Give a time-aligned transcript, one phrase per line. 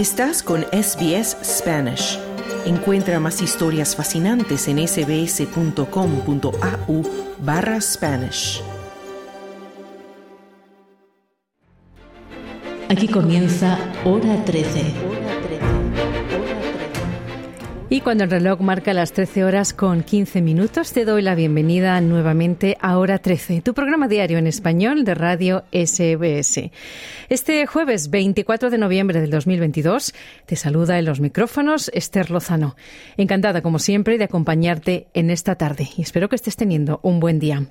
[0.00, 2.18] Estás con SBS Spanish.
[2.64, 5.82] Encuentra más historias fascinantes en sbs.com.au
[7.40, 8.62] barra Spanish.
[12.88, 15.29] Aquí comienza Hora 13
[17.92, 22.00] y cuando el reloj marca las 13 horas con 15 minutos, te doy la bienvenida
[22.00, 26.70] nuevamente a Hora 13, tu programa diario en español de Radio SBS.
[27.28, 30.14] Este jueves 24 de noviembre del 2022
[30.46, 32.76] te saluda en los micrófonos Esther Lozano.
[33.16, 37.40] Encantada, como siempre, de acompañarte en esta tarde y espero que estés teniendo un buen
[37.40, 37.66] día.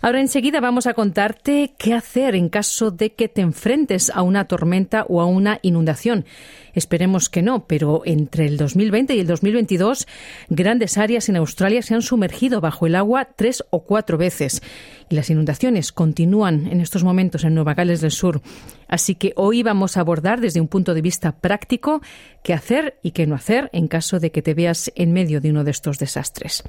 [0.00, 4.44] Ahora enseguida vamos a contarte qué hacer en caso de que te enfrentes a una
[4.44, 6.24] tormenta o a una inundación.
[6.72, 10.06] Esperemos que no, pero entre el 2020 y el 2022
[10.48, 14.62] grandes áreas en Australia se han sumergido bajo el agua tres o cuatro veces
[15.08, 18.42] y las inundaciones continúan en estos momentos en Nueva Gales del Sur.
[18.88, 22.00] Así que hoy vamos a abordar desde un punto de vista práctico
[22.42, 25.50] qué hacer y qué no hacer en caso de que te veas en medio de
[25.50, 26.64] uno de estos desastres.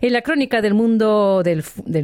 [0.00, 1.62] En la crónica del mundo del,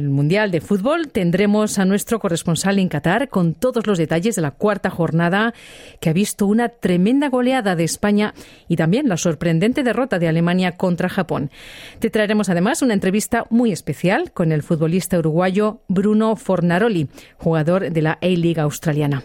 [0.09, 4.51] Mundial de Fútbol tendremos a nuestro corresponsal en Qatar con todos los detalles de la
[4.51, 5.53] cuarta jornada
[5.99, 8.33] que ha visto una tremenda goleada de España
[8.67, 11.51] y también la sorprendente derrota de Alemania contra Japón.
[11.99, 18.01] Te traeremos además una entrevista muy especial con el futbolista uruguayo Bruno Fornaroli, jugador de
[18.01, 19.23] la A-League australiana.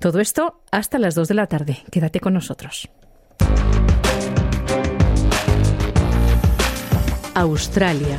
[0.00, 1.78] Todo esto hasta las 2 de la tarde.
[1.90, 2.88] Quédate con nosotros.
[7.34, 8.18] Australia.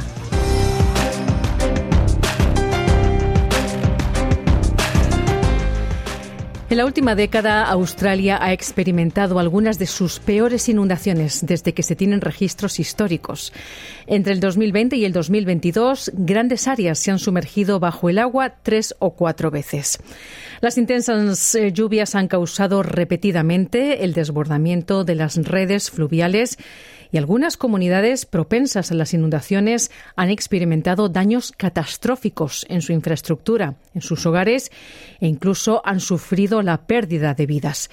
[6.70, 11.96] En la última década, Australia ha experimentado algunas de sus peores inundaciones desde que se
[11.96, 13.54] tienen registros históricos.
[14.06, 18.94] Entre el 2020 y el 2022, grandes áreas se han sumergido bajo el agua tres
[19.00, 19.98] o cuatro veces.
[20.60, 26.58] Las intensas eh, lluvias han causado repetidamente el desbordamiento de las redes fluviales
[27.12, 34.02] y algunas comunidades propensas a las inundaciones han experimentado daños catastróficos en su infraestructura, en
[34.02, 34.72] sus hogares
[35.20, 37.90] e incluso han sufrido la pérdida de vidas.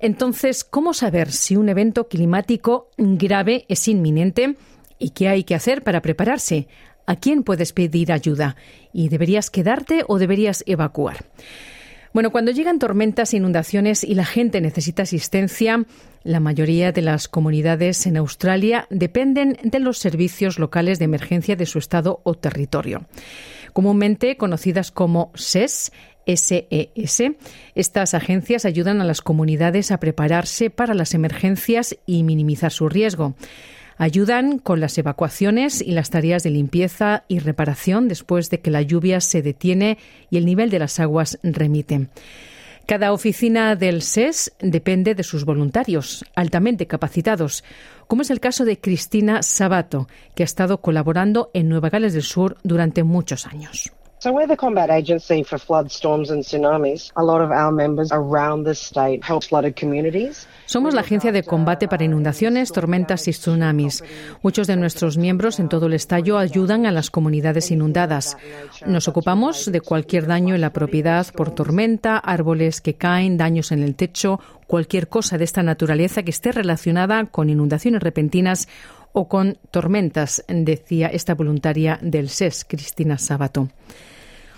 [0.00, 4.56] Entonces, ¿cómo saber si un evento climático grave es inminente
[4.98, 6.66] y qué hay que hacer para prepararse?
[7.06, 8.56] ¿A quién puedes pedir ayuda?
[8.94, 11.26] ¿Y deberías quedarte o deberías evacuar?
[12.12, 15.84] Bueno, cuando llegan tormentas, inundaciones y la gente necesita asistencia,
[16.24, 21.66] la mayoría de las comunidades en Australia dependen de los servicios locales de emergencia de
[21.66, 23.06] su estado o territorio.
[23.72, 25.92] Comúnmente conocidas como SES,
[26.26, 27.22] SES.
[27.76, 33.36] Estas agencias ayudan a las comunidades a prepararse para las emergencias y minimizar su riesgo.
[34.02, 38.80] Ayudan con las evacuaciones y las tareas de limpieza y reparación después de que la
[38.80, 39.98] lluvia se detiene
[40.30, 42.08] y el nivel de las aguas remite.
[42.86, 47.62] Cada oficina del SES depende de sus voluntarios, altamente capacitados,
[48.06, 52.22] como es el caso de Cristina Sabato, que ha estado colaborando en Nueva Gales del
[52.22, 53.92] Sur durante muchos años.
[54.22, 57.10] So we're the combat agency for flood, storms and tsunamis.
[57.16, 60.46] A lot of our members around the state help flooded communities.
[60.66, 64.04] Somos la agencia de combate para inundaciones, tormentas y tsunamis.
[64.42, 68.36] Muchos de nuestros miembros en todo el estallo ayudan a las comunidades inundadas.
[68.84, 73.82] Nos ocupamos de cualquier daño en la propiedad por tormenta, árboles que caen, daños en
[73.82, 78.68] el techo, cualquier cosa de esta naturaleza que esté relacionada con inundaciones repentinas
[79.12, 83.68] o con tormentas, decía esta voluntaria del SES, Cristina Sabato.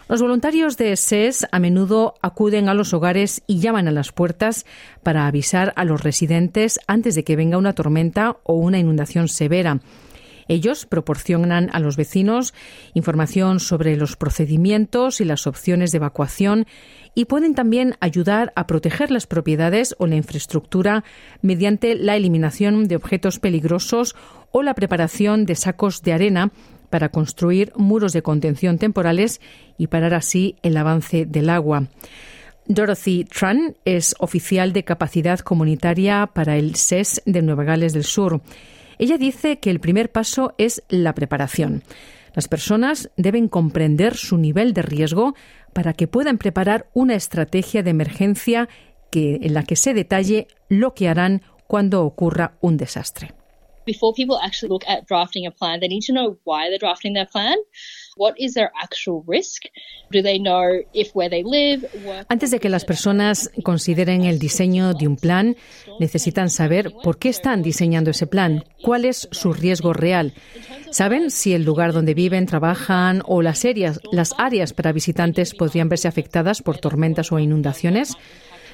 [0.09, 4.67] Los voluntarios de SES a menudo acuden a los hogares y llaman a las puertas
[5.03, 9.81] para avisar a los residentes antes de que venga una tormenta o una inundación severa.
[10.49, 12.53] Ellos proporcionan a los vecinos
[12.95, 16.67] información sobre los procedimientos y las opciones de evacuación
[17.15, 21.05] y pueden también ayudar a proteger las propiedades o la infraestructura
[21.43, 24.17] mediante la eliminación de objetos peligrosos
[24.53, 26.53] o la preparación de sacos de arena
[26.91, 29.41] para construir muros de contención temporales
[29.79, 31.89] y parar así el avance del agua.
[32.67, 38.41] Dorothy Tran es oficial de capacidad comunitaria para el SES de Nueva Gales del Sur.
[38.99, 41.83] Ella dice que el primer paso es la preparación.
[42.35, 45.35] Las personas deben comprender su nivel de riesgo
[45.73, 48.69] para que puedan preparar una estrategia de emergencia
[49.15, 53.35] en la que se detalle lo que harán cuando ocurra un desastre.
[53.85, 57.15] Before people actually look at drafting a plan, they need to know why they're drafting
[57.15, 57.57] their plan.
[58.17, 59.63] What is their actual risk?
[60.11, 61.89] Do they know if where they live,
[62.29, 65.57] Antes de que las personas consideren el diseño de un plan,
[65.99, 70.35] necesitan saber por qué están diseñando ese plan, cuál es su riesgo real.
[70.91, 75.89] ¿Saben si el lugar donde viven, trabajan o las áreas, las áreas para visitantes podrían
[75.89, 78.17] verse afectadas por tormentas o inundaciones?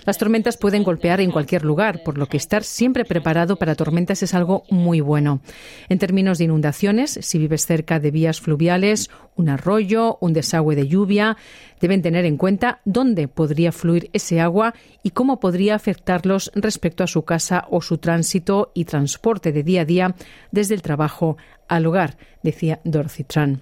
[0.08, 4.22] Las tormentas pueden golpear en cualquier lugar, por lo que estar siempre preparado para tormentas
[4.22, 5.43] es algo muy bueno.
[5.90, 10.88] En términos de inundaciones, si vives cerca de vías fluviales, un arroyo, un desagüe de
[10.88, 11.37] lluvia,
[11.78, 14.72] deben tener en cuenta dónde podría fluir ese agua
[15.02, 19.82] y cómo podría afectarlos respecto a su casa o su tránsito y transporte de día
[19.82, 20.14] a día
[20.50, 21.37] desde el trabajo
[21.69, 23.61] al hogar, decía Dorothy Tran.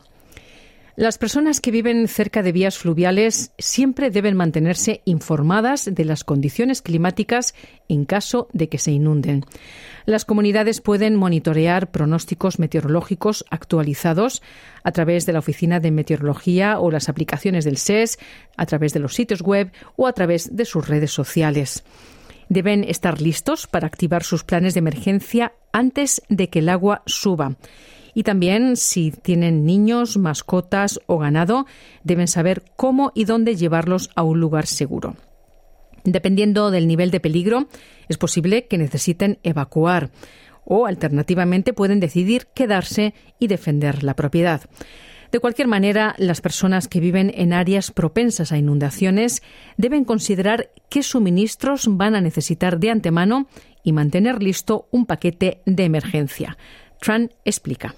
[0.97, 6.81] Las personas que viven cerca de vías fluviales siempre deben mantenerse informadas de las condiciones
[6.81, 7.55] climáticas
[7.87, 9.45] en caso de que se inunden.
[10.07, 14.43] Las comunidades pueden monitorear pronósticos meteorológicos actualizados
[14.85, 18.19] a través de la Oficina de Meteorología o las aplicaciones del SES,
[18.57, 21.85] a través de los sitios web o a través de sus redes sociales.
[22.49, 27.57] Deben estar listos para activar sus planes de emergencia antes de que el agua suba
[28.17, 31.67] y también si tienen niños, mascotas o ganado,
[32.03, 35.17] deben saber cómo y dónde llevarlos a un lugar seguro.
[36.03, 37.69] Dependiendo del nivel de peligro,
[38.09, 40.09] es posible que necesiten evacuar
[40.65, 44.63] o alternativamente pueden decidir quedarse y defender la propiedad.
[45.31, 49.43] De cualquier manera, las personas que viven en áreas propensas a inundaciones
[49.77, 53.47] deben considerar qué suministros van a necesitar de antemano
[53.83, 56.57] y mantener listo un paquete de emergencia.
[56.99, 57.95] Tran explica.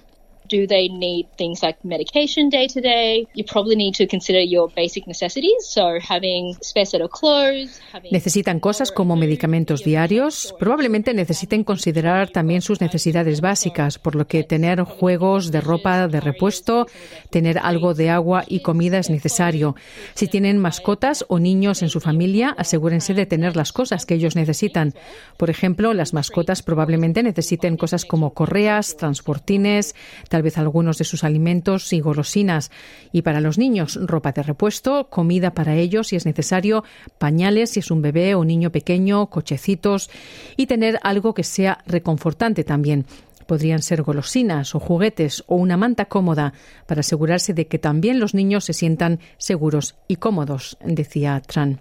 [0.48, 3.26] Do they need things like medication day to day?
[3.34, 7.80] You probably need to consider your basic necessities, so having spare set of clothes,
[8.10, 10.54] Necesitan cosas como medicamentos diarios.
[10.58, 16.20] Probablemente necesiten considerar también sus necesidades básicas, por lo que tener juegos de ropa de
[16.20, 16.86] repuesto,
[17.30, 19.74] tener algo de agua y comida es necesario.
[20.14, 24.36] Si tienen mascotas o niños en su familia, asegúrense de tener las cosas que ellos
[24.36, 24.94] necesitan.
[25.36, 29.94] Por ejemplo, las mascotas probablemente necesiten cosas como correas, transportines,
[30.38, 32.70] tal vez algunos de sus alimentos y golosinas.
[33.10, 36.84] Y para los niños, ropa de repuesto, comida para ellos si es necesario,
[37.18, 40.10] pañales si es un bebé o niño pequeño, cochecitos
[40.56, 43.04] y tener algo que sea reconfortante también.
[43.48, 46.52] Podrían ser golosinas o juguetes o una manta cómoda
[46.86, 51.80] para asegurarse de que también los niños se sientan seguros y cómodos, decía Tran.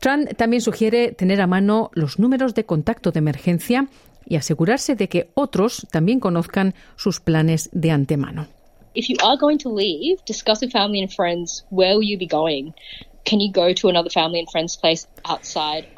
[0.00, 3.88] Tran también sugiere tener a mano los números de contacto de emergencia
[4.26, 8.46] y asegurarse de que otros también conozcan sus planes de antemano.
[8.94, 12.26] If you are going to leave, discuss with family and friends where will you be
[12.26, 12.72] going.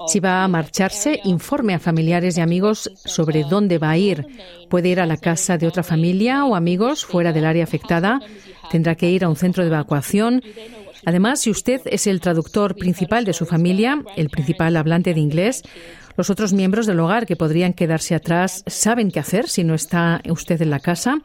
[0.06, 4.26] Si va a marcharse, informe a familiares y amigos sobre dónde va a ir.
[4.70, 8.20] Puede ir a la casa de otra familia o amigos fuera del área afectada.
[8.70, 10.42] Tendrá que ir a un centro de evacuación.
[11.08, 15.62] Además, si usted es el traductor principal de su familia, el principal hablante de inglés,
[16.18, 20.20] los otros miembros del hogar que podrían quedarse atrás saben qué hacer si no está
[20.28, 21.16] usted en la casa.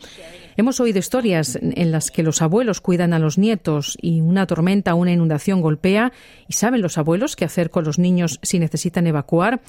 [0.56, 4.94] Hemos oído historias en las que los abuelos cuidan a los nietos y una tormenta
[4.94, 6.14] o una inundación golpea
[6.48, 9.60] y saben los abuelos qué hacer con los niños si necesitan evacuar.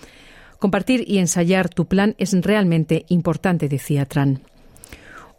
[0.61, 4.43] Compartir y ensayar tu plan es realmente importante, decía Tran.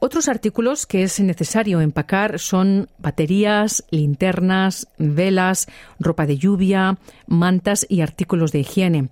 [0.05, 5.67] Otros artículos que es necesario empacar son baterías, linternas, velas,
[5.99, 9.09] ropa de lluvia, mantas y artículos de higiene.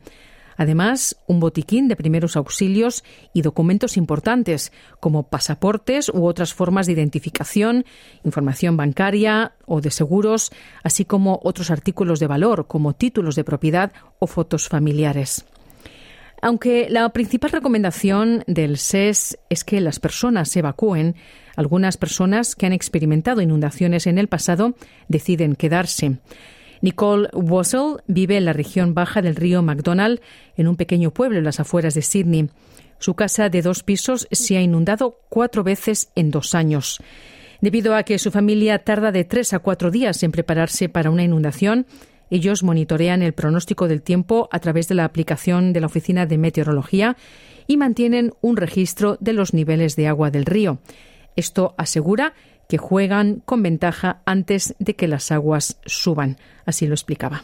[0.56, 3.04] Además, un botiquín de primeros auxilios
[3.34, 7.86] y documentos importantes como pasaportes u otras formas de identificación,
[8.24, 10.52] información bancaria o de seguros,
[10.84, 15.44] así como otros artículos de valor como títulos de propiedad o fotos familiares.
[16.44, 21.16] Aunque la principal recomendación del SES es que las personas se evacúen,
[21.56, 24.76] algunas personas que han experimentado inundaciones en el pasado
[25.08, 26.18] deciden quedarse.
[26.82, 30.20] Nicole Wassell vive en la región baja del río McDonald,
[30.58, 32.50] en un pequeño pueblo en las afueras de Sydney.
[33.00, 37.00] Su casa de dos pisos se ha inundado cuatro veces en dos años.
[37.62, 41.24] Debido a que su familia tarda de tres a cuatro días en prepararse para una
[41.24, 41.86] inundación,
[42.34, 46.40] ellos monitorean el pronóstico del tiempo a través de la aplicación de la Oficina de
[46.40, 47.16] Meteorología
[47.68, 50.80] y mantienen un registro de los niveles de agua del río.
[51.36, 52.34] Esto asegura
[52.68, 56.38] que juegan con ventaja antes de que las aguas suban.
[56.66, 57.44] Así lo explicaba.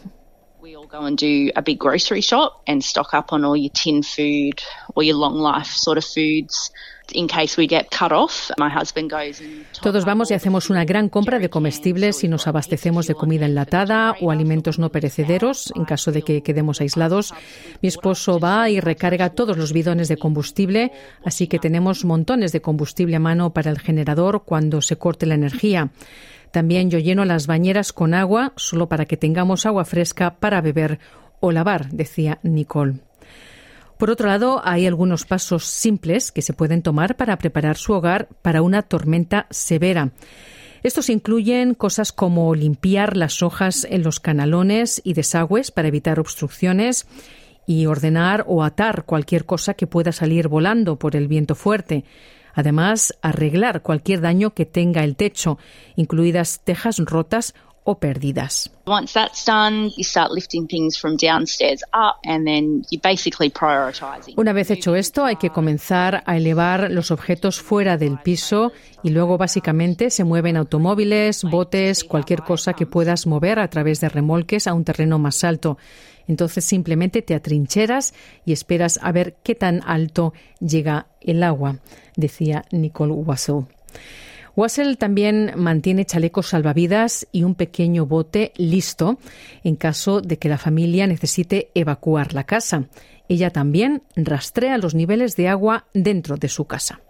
[0.91, 4.59] Go and do a big grocery shop and stock up on all your tin food
[4.95, 6.71] or your long life sort of foods.
[7.13, 10.85] In case we get cut off, my husband goes and Todos vamos y hacemos una
[10.85, 15.85] gran compra de comestibles y nos abastecemos de comida enlatada o alimentos no perecederos en
[15.85, 17.35] caso de que quedemos aislados.
[17.81, 20.91] Mi esposo va y recarga todos los bidones de combustible,
[21.23, 25.35] así que tenemos montones de combustible a mano para el generador cuando se corte la
[25.35, 25.91] energía.
[26.51, 30.99] También yo lleno las bañeras con agua solo para que tengamos agua fresca para beber
[31.39, 32.99] o lavar, decía Nicole.
[33.97, 38.29] Por otro lado, hay algunos pasos simples que se pueden tomar para preparar su hogar
[38.41, 40.11] para una tormenta severa.
[40.83, 47.07] Estos incluyen cosas como limpiar las hojas en los canalones y desagües para evitar obstrucciones
[47.67, 52.05] y ordenar o atar cualquier cosa que pueda salir volando por el viento fuerte.
[52.59, 55.57] Además, arreglar cualquier daño que tenga el techo,
[55.95, 57.53] incluidas tejas rotas
[57.85, 58.69] o perdidas.
[64.35, 68.73] Una vez hecho esto, hay que comenzar a elevar los objetos fuera del piso
[69.03, 74.09] y luego básicamente se mueven automóviles, botes, cualquier cosa que puedas mover a través de
[74.09, 75.77] remolques a un terreno más alto.
[76.29, 78.13] Entonces simplemente te atrincheras
[78.45, 81.79] y esperas a ver qué tan alto llega el agua,
[82.15, 83.65] decía Nicole Wassel.
[84.55, 89.17] Wassel también mantiene chalecos salvavidas y un pequeño bote listo
[89.63, 92.85] en caso de que la familia necesite evacuar la casa.
[93.27, 97.01] Ella también rastrea los niveles de agua dentro de su casa.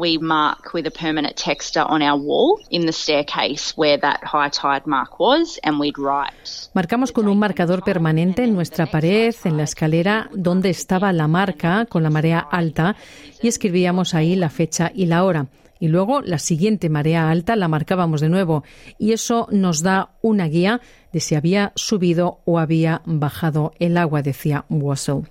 [0.00, 4.48] We mark with a permanent texter on our wall in the staircase where that high
[4.48, 6.70] tide mark was and we'd write.
[6.74, 11.86] Marcamos con un marcador permanente en nuestra pared, en la escalera donde estaba la marca
[11.86, 12.96] con la marea alta
[13.42, 15.48] y escribíamos ahí la fecha y la hora.
[15.78, 18.64] Y luego la siguiente marea alta la marcábamos de nuevo
[18.98, 20.80] y eso nos da una guía
[21.12, 25.24] de si había subido o había bajado el agua, decía Wassel.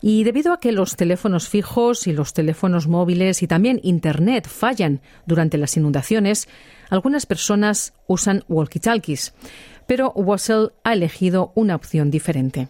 [0.00, 5.00] Y debido a que los teléfonos fijos y los teléfonos móviles y también Internet fallan
[5.26, 6.48] durante las inundaciones,
[6.88, 9.32] algunas personas usan walkie-talkies,
[9.86, 12.68] pero Wassel ha elegido una opción diferente.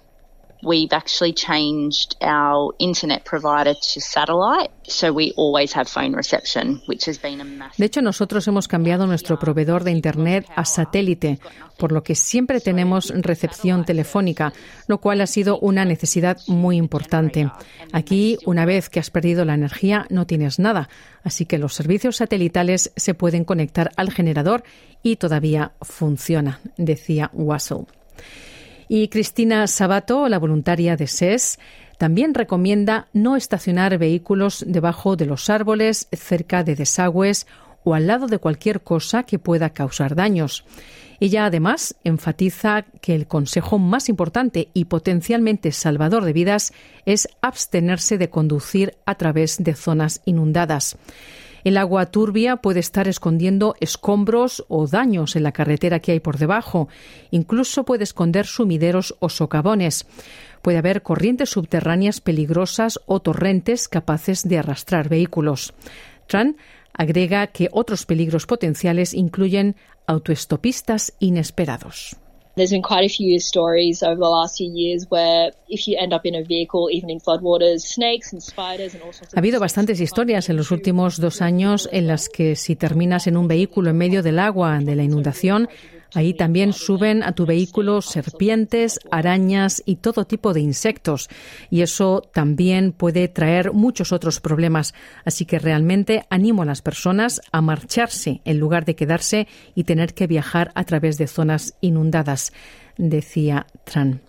[0.62, 7.06] We've actually changed our internet provider to satellite, so we always have phone reception, which
[7.06, 7.78] has been a massive...
[7.78, 11.38] De hecho, nosotros hemos cambiado nuestro proveedor de internet a satélite,
[11.76, 14.52] por lo que siempre tenemos recepción telefónica,
[14.86, 17.50] lo cual ha sido una necesidad muy importante.
[17.92, 20.88] Aquí, una vez que has perdido la energía, no tienes nada,
[21.22, 24.64] así que los servicios satelitales se pueden conectar al generador
[25.02, 27.86] y todavía funciona, decía Wassel.
[28.88, 31.58] Y Cristina Sabato, la voluntaria de SES,
[31.98, 37.46] también recomienda no estacionar vehículos debajo de los árboles, cerca de desagües
[37.84, 40.64] o al lado de cualquier cosa que pueda causar daños.
[41.20, 46.72] Ella además enfatiza que el consejo más importante y potencialmente salvador de vidas
[47.06, 50.96] es abstenerse de conducir a través de zonas inundadas.
[51.64, 56.38] El agua turbia puede estar escondiendo escombros o daños en la carretera que hay por
[56.38, 56.88] debajo.
[57.30, 60.06] Incluso puede esconder sumideros o socavones.
[60.62, 65.74] Puede haber corrientes subterráneas peligrosas o torrentes capaces de arrastrar vehículos.
[66.26, 66.56] Tran
[66.92, 72.16] agrega que otros peligros potenciales incluyen autoestopistas inesperados.
[72.58, 76.12] There's been quite a few stories over the last few years where if you end
[76.12, 79.38] up in a vehicle, even in floodwaters, snakes and spiders and all sorts of Ha
[79.38, 83.46] habido bastantes historias en los últimos dos años en las que si terminas en un
[83.46, 85.68] vehículo en medio del agua de la inundación,
[86.14, 91.28] Ahí también suben a tu vehículo serpientes, arañas y todo tipo de insectos.
[91.70, 94.94] Y eso también puede traer muchos otros problemas.
[95.24, 100.14] Así que realmente animo a las personas a marcharse en lugar de quedarse y tener
[100.14, 102.52] que viajar a través de zonas inundadas,
[102.96, 104.22] decía Tran.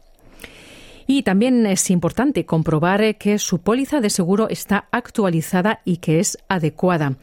[1.08, 6.38] Y también es importante comprobar que su póliza de seguro está actualizada y que es
[6.50, 7.16] adecuada.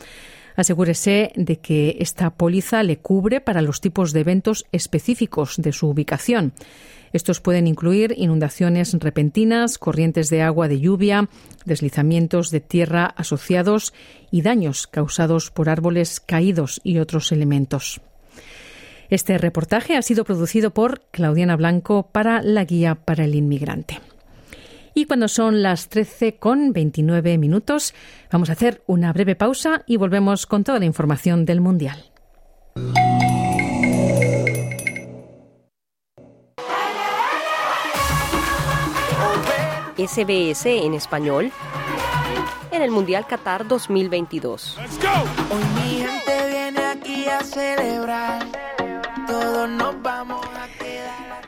[0.57, 5.89] Asegúrese de que esta póliza le cubre para los tipos de eventos específicos de su
[5.89, 6.53] ubicación.
[7.13, 11.29] Estos pueden incluir inundaciones repentinas, corrientes de agua de lluvia,
[11.65, 13.95] deslizamientos de tierra asociados
[14.31, 18.01] y daños causados por árboles caídos y otros elementos.
[19.09, 24.01] Este reportaje ha sido producido por Claudiana Blanco para la Guía para el Inmigrante.
[24.99, 27.93] Y cuando son las 13 con 29 minutos,
[28.33, 32.03] vamos a hacer una breve pausa y volvemos con toda la información del Mundial.
[39.99, 41.53] SBS en español
[42.71, 44.79] en el Mundial Qatar 2022.
[44.79, 48.47] Hoy mi gente viene aquí a celebrar.
[49.26, 50.46] Todos nos vamos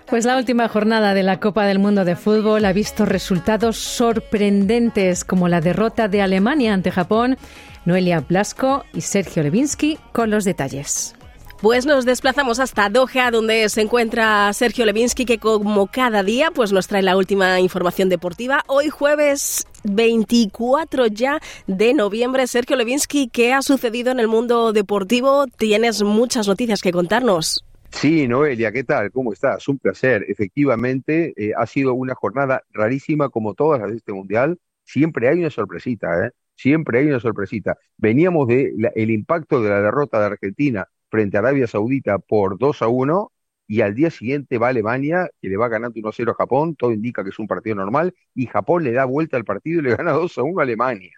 [0.09, 5.25] pues la última jornada de la Copa del Mundo de Fútbol ha visto resultados sorprendentes
[5.25, 7.37] como la derrota de Alemania ante Japón.
[7.85, 11.15] Noelia Blasco y Sergio Levinsky con los detalles.
[11.61, 16.73] Pues nos desplazamos hasta Doha, donde se encuentra Sergio Levinsky, que como cada día pues
[16.73, 18.63] nos trae la última información deportiva.
[18.69, 22.47] Hoy jueves 24 ya de noviembre.
[22.47, 25.47] Sergio Levinsky, ¿qué ha sucedido en el mundo deportivo?
[25.49, 27.65] Tienes muchas noticias que contarnos.
[27.91, 29.11] Sí, Noelia, ¿qué tal?
[29.11, 29.67] ¿Cómo estás?
[29.69, 30.25] Un placer.
[30.29, 34.59] Efectivamente, eh, ha sido una jornada rarísima como todas las de este Mundial.
[34.85, 36.31] Siempre hay una sorpresita, ¿eh?
[36.55, 37.77] Siempre hay una sorpresita.
[37.97, 42.83] Veníamos del el impacto de la derrota de Argentina frente a Arabia Saudita por 2
[42.83, 43.33] a 1
[43.67, 46.75] y al día siguiente va Alemania, que le va ganando 1 a 0 a Japón,
[46.77, 49.83] todo indica que es un partido normal, y Japón le da vuelta al partido y
[49.85, 51.13] le gana 2 a 1 a Alemania.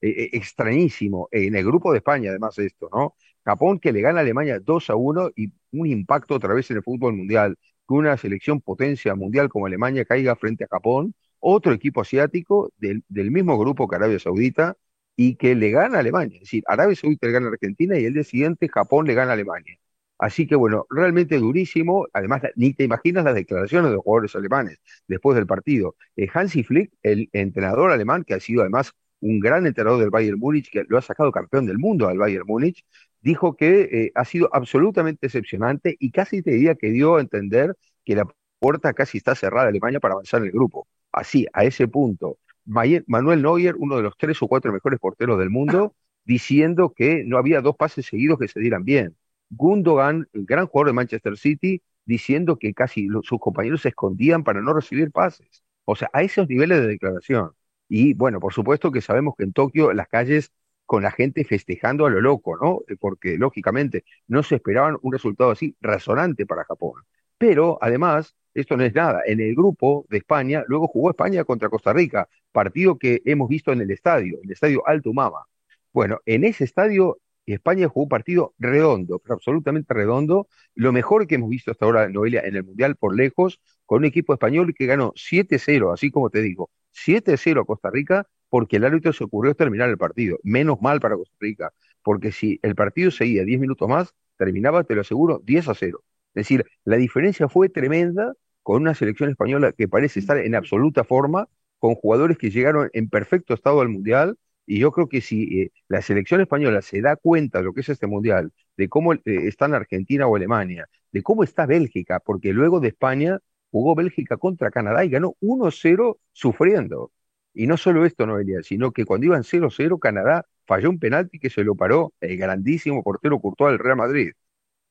[0.00, 3.16] Eh, eh, extrañísimo, en el grupo de España además esto, ¿no?
[3.46, 6.78] Japón que le gana a Alemania 2 a 1 y un impacto otra vez en
[6.78, 7.56] el fútbol mundial,
[7.88, 13.04] que una selección potencia mundial como Alemania caiga frente a Japón, otro equipo asiático del,
[13.08, 14.76] del mismo grupo que Arabia Saudita,
[15.16, 16.36] y que le gana a Alemania.
[16.36, 19.30] Es decir, Arabia Saudita le gana a Argentina y el día siguiente Japón le gana
[19.30, 19.78] a Alemania.
[20.18, 22.06] Así que bueno, realmente durísimo.
[22.12, 25.96] Además, ni te imaginas las declaraciones de los jugadores alemanes después del partido.
[26.16, 30.38] Eh, Hansi Flick, el entrenador alemán, que ha sido además un gran entrenador del Bayern
[30.38, 32.84] Múnich, que lo ha sacado campeón del mundo al Bayern Múnich,
[33.26, 37.76] dijo que eh, ha sido absolutamente decepcionante y casi te diría que dio a entender
[38.04, 38.24] que la
[38.60, 40.86] puerta casi está cerrada de Alemania para avanzar en el grupo.
[41.10, 42.38] Así, a ese punto.
[42.64, 47.36] Manuel Neuer, uno de los tres o cuatro mejores porteros del mundo, diciendo que no
[47.36, 49.16] había dos pases seguidos que se dieran bien.
[49.50, 54.60] Gundogan, el gran jugador de Manchester City, diciendo que casi sus compañeros se escondían para
[54.62, 55.64] no recibir pases.
[55.84, 57.50] O sea, a esos niveles de declaración.
[57.88, 60.52] Y bueno, por supuesto que sabemos que en Tokio las calles
[60.86, 62.80] con la gente festejando a lo loco, ¿no?
[62.88, 67.02] Eh, porque lógicamente no se esperaban un resultado así razonante para Japón.
[67.38, 69.22] Pero además, esto no es nada.
[69.26, 73.72] En el grupo de España, luego jugó España contra Costa Rica, partido que hemos visto
[73.72, 75.44] en el estadio, el estadio Alto Mama.
[75.92, 81.36] Bueno, en ese estadio España jugó un partido redondo, pero absolutamente redondo, lo mejor que
[81.36, 84.86] hemos visto hasta ahora, Noelia, en el Mundial por lejos, con un equipo español que
[84.86, 89.54] ganó 7-0, así como te digo, 7-0 a Costa Rica, porque el árbitro se ocurrió
[89.54, 90.38] terminar el partido.
[90.42, 91.72] Menos mal para Costa Rica,
[92.02, 96.02] porque si el partido seguía 10 minutos más, terminaba, te lo aseguro, 10 a 0.
[96.34, 101.04] Es decir, la diferencia fue tremenda con una selección española que parece estar en absoluta
[101.04, 101.48] forma,
[101.78, 104.36] con jugadores que llegaron en perfecto estado al Mundial,
[104.66, 107.80] y yo creo que si eh, la selección española se da cuenta de lo que
[107.82, 112.20] es este mundial, de cómo eh, está en Argentina o Alemania, de cómo está Bélgica,
[112.20, 113.38] porque luego de España
[113.70, 117.12] jugó Bélgica contra Canadá y ganó 1-0 sufriendo.
[117.54, 121.50] Y no solo esto, Noelia, sino que cuando iban 0-0, Canadá falló un penalti que
[121.50, 124.32] se lo paró el grandísimo portero Courtois del Real Madrid.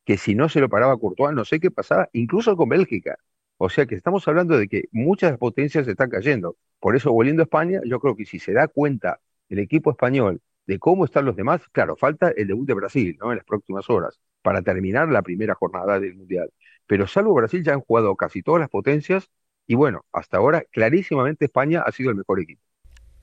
[0.05, 3.17] Que si no se lo paraba Courtois, no sé qué pasaba, incluso con Bélgica.
[3.57, 6.57] O sea que estamos hablando de que muchas potencias están cayendo.
[6.79, 9.19] Por eso, volviendo a España, yo creo que si se da cuenta
[9.49, 13.31] el equipo español de cómo están los demás, claro, falta el debut de Brasil, ¿no?
[13.31, 16.51] En las próximas horas, para terminar la primera jornada del Mundial.
[16.87, 19.29] Pero salvo Brasil ya han jugado casi todas las potencias
[19.67, 22.61] y bueno, hasta ahora clarísimamente España ha sido el mejor equipo.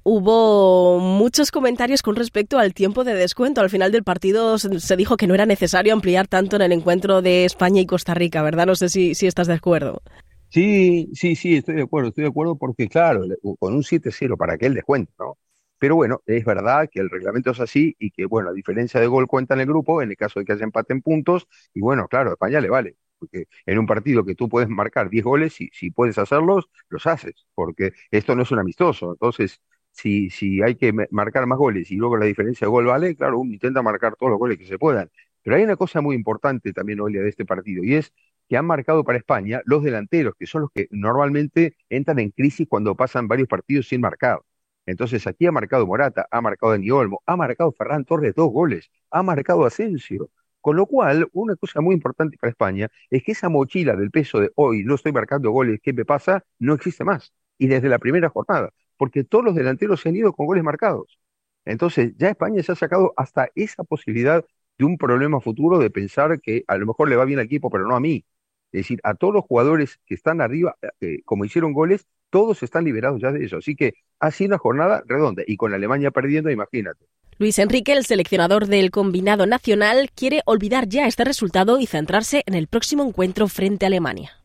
[0.04, 3.60] Hubo muchos comentarios con respecto al tiempo de descuento.
[3.60, 7.22] Al final del partido se dijo que no era necesario ampliar tanto en el encuentro
[7.22, 8.66] de España y Costa Rica, ¿verdad?
[8.66, 10.02] No sé si, si estás de acuerdo.
[10.48, 13.24] Sí, sí, sí, estoy de acuerdo, estoy de acuerdo porque, claro,
[13.58, 15.38] con un 7-0 para que el descuento, ¿no?
[15.78, 19.06] Pero bueno, es verdad que el reglamento es así y que, bueno, a diferencia de
[19.06, 21.48] gol cuenta en el grupo en el caso de que haya empate en puntos.
[21.74, 22.96] Y bueno, claro, a España le vale.
[23.22, 27.06] Porque en un partido que tú puedes marcar 10 goles, si, si puedes hacerlos, los
[27.06, 27.46] haces.
[27.54, 29.12] Porque esto no es un amistoso.
[29.12, 29.60] Entonces,
[29.92, 33.38] si, si hay que marcar más goles y luego la diferencia de gol vale, claro,
[33.40, 35.10] uno intenta marcar todos los goles que se puedan.
[35.42, 38.12] Pero hay una cosa muy importante también, Olia, de este partido, y es
[38.48, 42.66] que han marcado para España los delanteros, que son los que normalmente entran en crisis
[42.68, 44.40] cuando pasan varios partidos sin marcar.
[44.86, 48.90] Entonces aquí ha marcado Morata, ha marcado Dani Olmo, ha marcado Ferran Torres dos goles,
[49.10, 50.30] ha marcado Asensio.
[50.62, 54.40] Con lo cual, una cosa muy importante para España es que esa mochila del peso
[54.40, 56.44] de hoy no estoy marcando goles, ¿qué me pasa?
[56.60, 57.32] No existe más.
[57.58, 61.18] Y desde la primera jornada, porque todos los delanteros se han ido con goles marcados.
[61.64, 64.44] Entonces, ya España se ha sacado hasta esa posibilidad
[64.78, 67.70] de un problema futuro de pensar que a lo mejor le va bien al equipo,
[67.70, 68.24] pero no a mí.
[68.72, 72.84] Es decir, a todos los jugadores que están arriba, eh, como hicieron goles, todos están
[72.84, 73.58] liberados ya de eso.
[73.58, 77.04] Así que ha sido una jornada redonda y con Alemania perdiendo, imagínate.
[77.42, 82.54] Luis Enrique, el seleccionador del combinado nacional, quiere olvidar ya este resultado y centrarse en
[82.54, 84.38] el próximo encuentro frente a Alemania.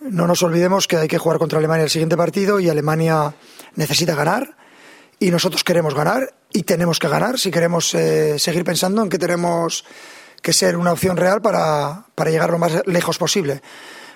[0.00, 3.34] No nos olvidemos que hay que jugar contra Alemania el siguiente partido y Alemania
[3.74, 4.56] necesita ganar
[5.18, 9.18] y nosotros queremos ganar y tenemos que ganar si queremos eh, seguir pensando en que
[9.18, 9.84] tenemos
[10.40, 13.60] que ser una opción real para, para llegar lo más lejos posible.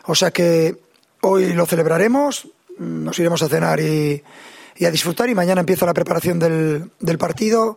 [0.06, 0.74] O sea que
[1.20, 4.24] hoy lo celebraremos, nos iremos a cenar y,
[4.80, 7.76] a disfrutar y mañana empieza la preparación del, del partido,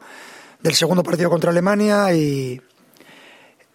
[0.61, 2.61] del segundo partido contra Alemania y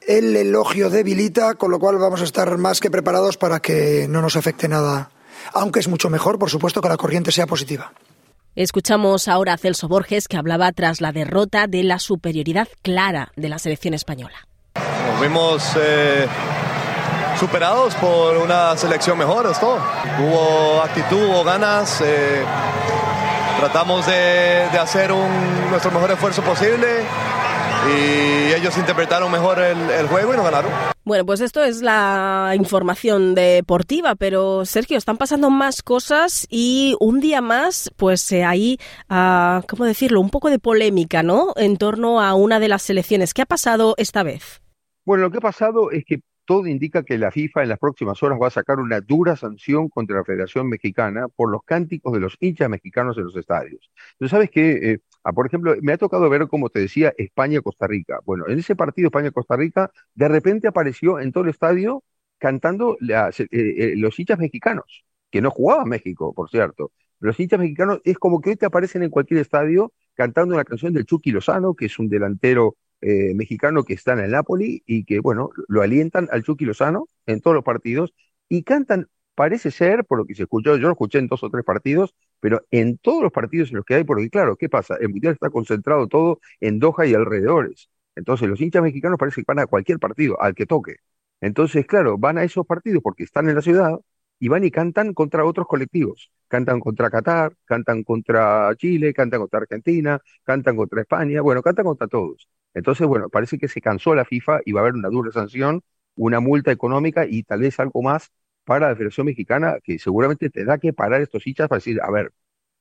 [0.06, 4.20] el elogio debilita, con lo cual vamos a estar más que preparados para que no
[4.20, 5.10] nos afecte nada,
[5.52, 7.92] aunque es mucho mejor, por supuesto, que la corriente sea positiva.
[8.54, 13.48] Escuchamos ahora a Celso Borges que hablaba tras la derrota de la superioridad clara de
[13.48, 14.46] la selección española.
[14.74, 16.26] Nos vimos eh,
[17.40, 19.78] superados por una selección mejor, es todo.
[20.20, 22.02] Hubo actitud, hubo ganas.
[22.02, 22.44] Eh,
[23.62, 25.30] tratamos de, hacer un,
[25.70, 26.88] nuestro mejor esfuerzo posible.
[27.88, 30.72] y ellos interpretaron mejor el, juego y nos ganaron.
[31.04, 37.20] Bueno, pues esto es la información deportiva, pero Sergio, están pasando más cosas y un
[37.20, 42.20] día más, pues eh, hay, uh, ¿cómo decirlo?, un poco de polémica, ¿no?, en torno
[42.20, 43.32] a una de las selecciones.
[43.32, 44.60] ¿Qué ha pasado esta vez?
[45.04, 48.22] Bueno, lo que ha pasado es que todo indica que la FIFA en las próximas
[48.22, 52.20] horas va a sacar una dura sanción contra la Federación Mexicana por los cánticos de
[52.20, 53.90] los hinchas mexicanos en los estadios.
[54.18, 57.86] Tú sabes que, eh, ah, por ejemplo, me ha tocado ver, como te decía, España-Costa
[57.86, 58.20] Rica.
[58.24, 62.02] Bueno, en ese partido España-Costa Rica, de repente apareció en todo el estadio
[62.38, 66.92] cantando eh, eh, los hinchas mexicanos, que no jugaban México, por cierto.
[67.20, 70.92] Los hinchas mexicanos es como que hoy te aparecen en cualquier estadio cantando una canción
[70.92, 75.04] del Chucky Lozano, que es un delantero eh, mexicano que está en el Napoli y
[75.04, 78.14] que, bueno, lo alientan al Chucky Lozano en todos los partidos
[78.48, 81.50] y cantan, parece ser, por lo que se escuchó, yo lo escuché en dos o
[81.50, 84.96] tres partidos, pero en todos los partidos en los que hay, porque claro, ¿qué pasa?
[85.00, 87.90] El Mundial está concentrado todo en Doha y alrededores.
[88.14, 90.96] Entonces los hinchas mexicanos parece que van a cualquier partido, al que toque.
[91.40, 93.98] Entonces, claro, van a esos partidos porque están en la ciudad
[94.38, 96.30] y van y cantan contra otros colectivos.
[96.48, 102.06] Cantan contra Qatar, cantan contra Chile, cantan contra Argentina, cantan contra España, bueno, cantan contra
[102.08, 102.48] todos.
[102.74, 105.82] Entonces, bueno, parece que se cansó la FIFA y va a haber una dura sanción,
[106.16, 108.30] una multa económica y tal vez algo más
[108.64, 112.32] para la Federación Mexicana, que seguramente tendrá que parar estos hinchas para decir, a ver,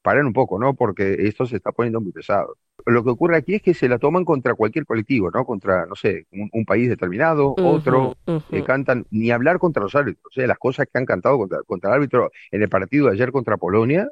[0.01, 0.73] paren un poco, ¿no?
[0.73, 2.58] Porque esto se está poniendo muy pesado.
[2.86, 5.45] Lo que ocurre aquí es que se la toman contra cualquier colectivo, ¿no?
[5.45, 8.15] Contra, no sé, un, país determinado, otro,
[8.49, 11.62] que cantan, ni hablar contra los árbitros, o sea, las cosas que han cantado contra,
[11.63, 14.10] contra el árbitro en el partido de ayer contra Polonia,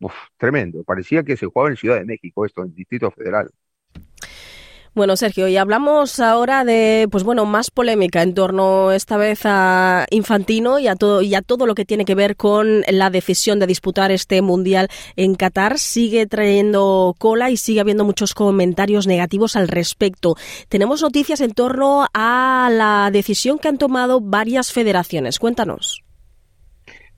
[0.00, 0.84] uf, tremendo.
[0.84, 3.50] Parecía que se jugaba en Ciudad de México, esto, en el Distrito Federal.
[4.94, 10.04] Bueno, Sergio, y hablamos ahora de, pues bueno, más polémica en torno esta vez a
[10.10, 13.58] Infantino y a todo y a todo lo que tiene que ver con la decisión
[13.58, 15.78] de disputar este mundial en Qatar.
[15.78, 20.34] Sigue trayendo cola y sigue habiendo muchos comentarios negativos al respecto.
[20.68, 25.38] Tenemos noticias en torno a la decisión que han tomado varias federaciones.
[25.38, 26.02] Cuéntanos.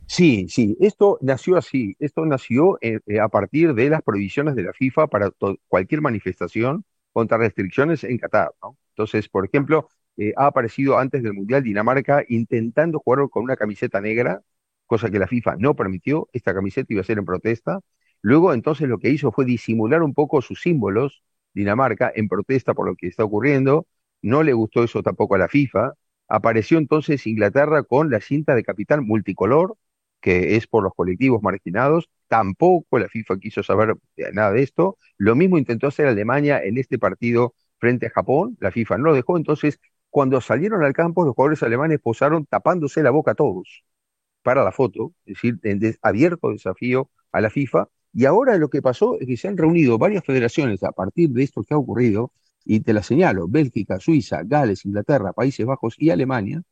[0.07, 1.97] Sí, sí, esto nació así.
[1.99, 5.33] Esto nació eh, eh, a partir de las prohibiciones de la FIFA para
[5.67, 6.85] cualquier manifestación
[7.15, 8.79] contra restricciones en Qatar, ¿no?
[8.91, 14.03] Entonces, por ejemplo, eh, ha aparecido antes del Mundial Dinamarca intentando jugar con una camiseta
[14.03, 14.43] negra,
[14.87, 17.81] cosa que la FIFA no permitió, esta camiseta iba a ser en protesta.
[18.23, 21.23] Luego, entonces, lo que hizo fue disimular un poco sus símbolos,
[21.55, 23.87] Dinamarca, en protesta por lo que está ocurriendo.
[24.23, 25.95] No le gustó eso tampoco a la FIFA.
[26.29, 29.77] Apareció entonces Inglaterra con la cinta de capitán multicolor,
[30.25, 32.09] que es por los colectivos marginados.
[32.29, 33.95] Tampoco la FIFA quiso saber
[34.33, 34.97] nada de esto.
[35.19, 38.57] Lo mismo intentó hacer Alemania en este partido frente a Japón.
[38.59, 39.37] La FIFA no lo dejó.
[39.37, 43.85] Entonces, cuando salieron al campo, los jugadores alemanes posaron tapándose la boca a todos
[44.43, 47.91] para la foto, es decir, abierto desafío a la FIFA.
[48.15, 51.43] Y ahora lo que pasó es que se han reunido varias federaciones a partir de
[51.43, 52.33] esto que ha ocurrido,
[52.65, 56.63] y te la señalo, Bélgica, Suiza, Gales, Inglaterra, Países Bajos y Alemania,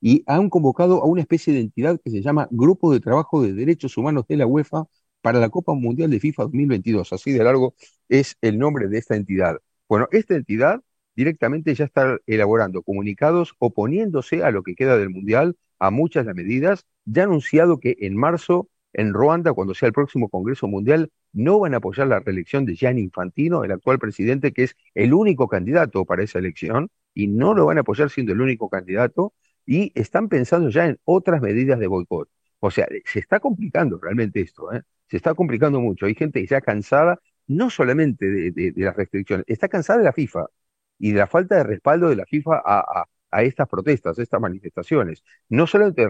[0.00, 3.52] y han convocado a una especie de entidad que se llama Grupo de Trabajo de
[3.52, 4.84] Derechos Humanos de la UEFA
[5.20, 7.12] para la Copa Mundial de FIFA 2022.
[7.12, 7.74] Así de largo
[8.08, 9.58] es el nombre de esta entidad.
[9.88, 10.80] Bueno, esta entidad
[11.14, 16.28] directamente ya está elaborando comunicados oponiéndose a lo que queda del Mundial, a muchas de
[16.28, 16.86] las medidas.
[17.04, 21.58] Ya ha anunciado que en marzo, en Ruanda, cuando sea el próximo Congreso Mundial, no
[21.58, 25.48] van a apoyar la reelección de Gianni Infantino, el actual presidente, que es el único
[25.48, 29.34] candidato para esa elección, y no lo van a apoyar siendo el único candidato
[29.70, 32.28] y están pensando ya en otras medidas de boicot.
[32.58, 34.82] O sea, se está complicando realmente esto, ¿eh?
[35.08, 36.06] se está complicando mucho.
[36.06, 40.46] Hay gente ya cansada, no solamente de, las restricciones, está cansada de la FIFA
[40.98, 45.22] y de la falta de respaldo de la FIFA a, estas protestas, a estas manifestaciones.
[45.48, 46.04] No solamente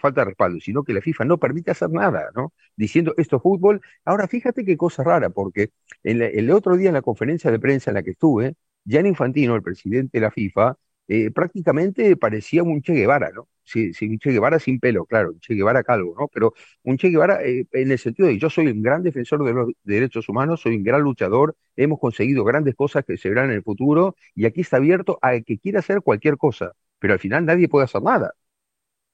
[0.00, 2.54] falta de respaldo, sino que la FIFA no permite hacer nada, ¿no?
[2.74, 3.82] Diciendo esto es fútbol.
[4.04, 5.70] Ahora, fíjate qué cosa rara, porque
[6.02, 9.62] el otro día en la conferencia de prensa en la que estuve, Gianni Infantino, el
[9.62, 10.76] presidente de la FIFA,
[11.08, 13.48] eh, prácticamente parecía un Che Guevara, ¿no?
[13.64, 16.28] Sí, un Che Guevara sin pelo, claro, un Che Guevara calvo, ¿no?
[16.28, 19.52] Pero un Che Guevara eh, en el sentido de yo soy un gran defensor de
[19.52, 23.56] los derechos humanos, soy un gran luchador, hemos conseguido grandes cosas que se verán en
[23.56, 27.44] el futuro y aquí está abierto a que quiera hacer cualquier cosa, pero al final
[27.46, 28.34] nadie puede hacer nada.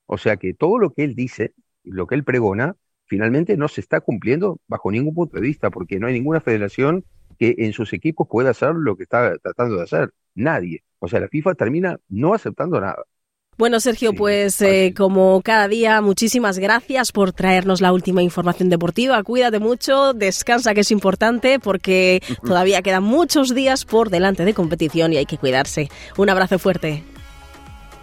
[0.07, 2.77] O sea que todo lo que él dice, lo que él pregona,
[3.07, 7.05] finalmente no se está cumpliendo bajo ningún punto de vista, porque no hay ninguna federación
[7.43, 10.13] que en sus equipos pueda hacer lo que está tratando de hacer.
[10.37, 10.85] Nadie.
[11.01, 13.03] O sea, la FIFA termina no aceptando nada.
[13.59, 19.21] Bueno, Sergio, pues eh, como cada día, muchísimas gracias por traernos la última información deportiva.
[19.25, 25.13] Cuídate mucho, descansa que es importante porque todavía quedan muchos días por delante de competición
[25.13, 25.91] y hay que cuidarse.
[26.17, 27.03] Un abrazo fuerte.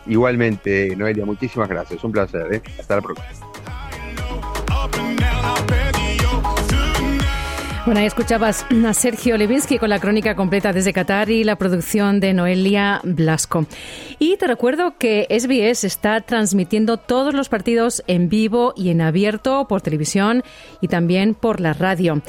[0.06, 2.04] Igualmente, Noelia, muchísimas gracias.
[2.04, 2.54] Un placer.
[2.54, 2.62] ¿eh?
[2.78, 3.30] Hasta la próxima.
[7.85, 12.19] Bueno, ahí escuchabas a Sergio Levinsky con la crónica completa desde Qatar y la producción
[12.19, 13.65] de Noelia Blasco.
[14.19, 19.65] Y te recuerdo que SBS está transmitiendo todos los partidos en vivo y en abierto
[19.67, 20.43] por televisión
[20.81, 22.21] y también por la radio.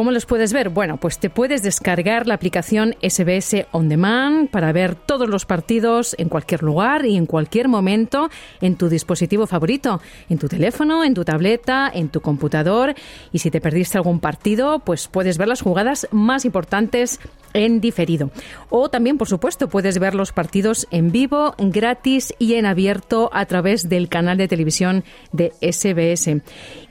[0.00, 0.70] ¿Cómo los puedes ver?
[0.70, 6.16] Bueno, pues te puedes descargar la aplicación SBS On Demand para ver todos los partidos
[6.16, 8.30] en cualquier lugar y en cualquier momento
[8.62, 12.94] en tu dispositivo favorito, en tu teléfono, en tu tableta, en tu computador.
[13.30, 17.20] Y si te perdiste algún partido, pues puedes ver las jugadas más importantes
[17.52, 18.30] en diferido.
[18.70, 23.44] O también, por supuesto, puedes ver los partidos en vivo, gratis y en abierto a
[23.46, 26.40] través del canal de televisión de SBS.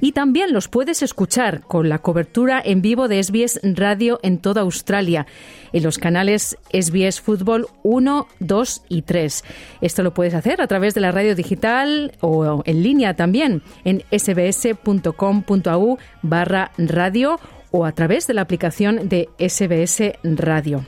[0.02, 4.62] Y también los puedes escuchar con la cobertura en vivo de SBS Radio en toda
[4.62, 5.26] Australia,
[5.74, 9.44] en los canales SBS Fútbol 1, 2 y 3.
[9.82, 14.04] Esto lo puedes hacer a través de la radio digital o en línea también en
[14.12, 17.40] sbs.com.au barra radio
[17.72, 20.86] o a través de la aplicación de SBS Radio.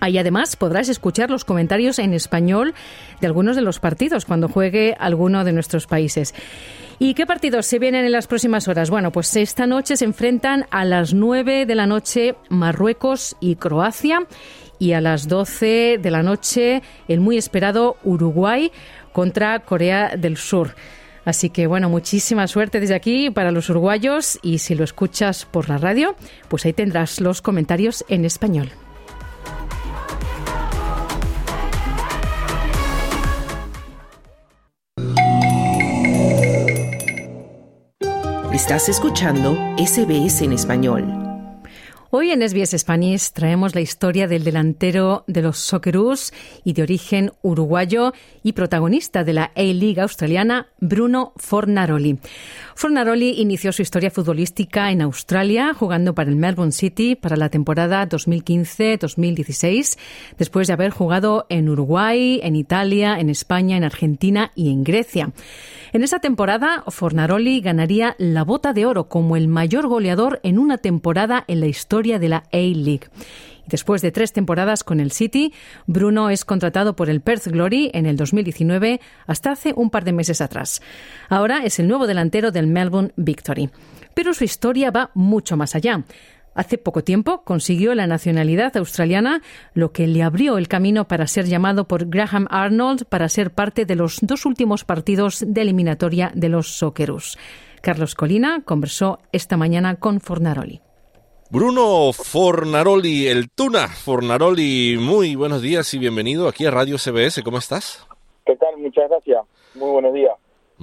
[0.00, 2.74] Ahí además podrás escuchar los comentarios en español
[3.20, 6.34] de algunos de los partidos cuando juegue alguno de nuestros países.
[6.98, 8.90] ¿Y qué partidos se vienen en las próximas horas?
[8.90, 14.26] Bueno, pues esta noche se enfrentan a las 9 de la noche Marruecos y Croacia
[14.78, 18.70] y a las 12 de la noche el muy esperado Uruguay
[19.12, 20.74] contra Corea del Sur.
[21.24, 25.68] Así que bueno, muchísima suerte desde aquí para los uruguayos y si lo escuchas por
[25.68, 26.16] la radio,
[26.48, 28.70] pues ahí tendrás los comentarios en español.
[38.52, 41.31] Estás escuchando SBS en español.
[42.14, 46.30] Hoy en SBS Spanish traemos la historia del delantero de los Socceroos
[46.62, 52.18] y de origen uruguayo y protagonista de la A-League australiana, Bruno Fornaroli.
[52.74, 58.06] Fornaroli inició su historia futbolística en Australia, jugando para el Melbourne City para la temporada
[58.06, 59.98] 2015-2016,
[60.36, 65.32] después de haber jugado en Uruguay, en Italia, en España, en Argentina y en Grecia.
[65.94, 70.76] En esa temporada, Fornaroli ganaría la bota de oro como el mayor goleador en una
[70.76, 73.08] temporada en la historia de la A-League.
[73.66, 75.52] Después de tres temporadas con el City,
[75.86, 80.12] Bruno es contratado por el Perth Glory en el 2019 hasta hace un par de
[80.12, 80.82] meses atrás.
[81.28, 83.70] Ahora es el nuevo delantero del Melbourne Victory.
[84.14, 86.04] Pero su historia va mucho más allá.
[86.54, 89.40] Hace poco tiempo consiguió la nacionalidad australiana,
[89.72, 93.86] lo que le abrió el camino para ser llamado por Graham Arnold para ser parte
[93.86, 97.38] de los dos últimos partidos de eliminatoria de los Socceroos.
[97.80, 100.82] Carlos Colina conversó esta mañana con Fornaroli.
[101.52, 103.86] Bruno Fornaroli, el Tuna.
[103.86, 107.42] Fornaroli, muy buenos días y bienvenido aquí a Radio CBS.
[107.42, 108.06] ¿Cómo estás?
[108.46, 108.78] ¿Qué tal?
[108.78, 109.44] Muchas gracias.
[109.74, 110.32] Muy buenos días.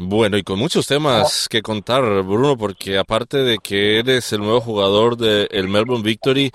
[0.02, 4.62] Bueno, y con muchos temas que contar, Bruno, porque aparte de que eres el nuevo
[4.62, 6.54] jugador del Melbourne Victory,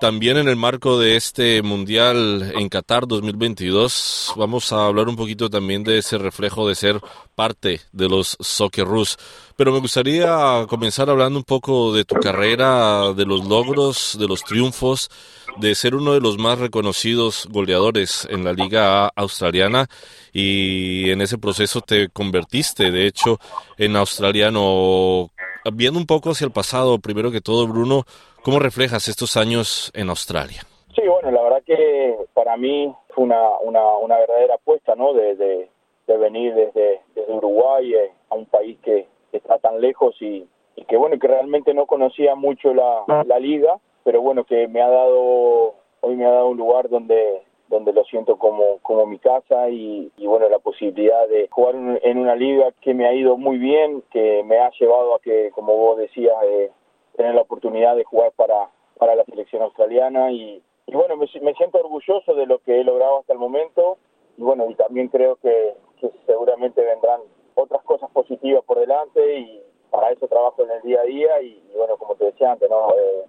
[0.00, 5.50] también en el marco de este Mundial en Qatar 2022, vamos a hablar un poquito
[5.50, 7.00] también de ese reflejo de ser
[7.34, 9.18] parte de los Socceroos.
[9.56, 14.44] Pero me gustaría comenzar hablando un poco de tu carrera, de los logros, de los
[14.44, 15.10] triunfos
[15.56, 19.86] de ser uno de los más reconocidos goleadores en la liga australiana
[20.32, 23.38] y en ese proceso te convertiste, de hecho,
[23.78, 25.30] en australiano.
[25.72, 28.02] Viendo un poco hacia el pasado, primero que todo, Bruno,
[28.42, 30.62] ¿cómo reflejas estos años en Australia?
[30.94, 35.14] Sí, bueno, la verdad que para mí fue una, una, una verdadera apuesta, ¿no?
[35.14, 35.68] De, de,
[36.18, 40.96] venir desde, desde Uruguay eh, a un país que está tan lejos y, y que,
[40.96, 45.74] bueno, que realmente no conocía mucho la, la liga pero bueno, que me ha dado,
[46.00, 50.10] hoy me ha dado un lugar donde donde lo siento como, como mi casa y,
[50.18, 54.42] bueno, la posibilidad de jugar en una liga que me ha ido muy bien, que
[54.44, 56.70] me ha llevado a que, como vos decías, eh,
[57.16, 60.62] tener la oportunidad de jugar para, para la selección australiana y,
[60.92, 63.98] bueno, me, siento orgulloso de lo que he logrado hasta el momento
[64.36, 65.74] y bueno, y también creo que,
[66.26, 67.20] seguramente vendrán
[67.54, 71.62] otras cosas positivas por delante y para eso trabajo en el día a día y,
[71.74, 72.90] bueno, como te decía antes, ¿no?
[72.90, 73.24] Eh,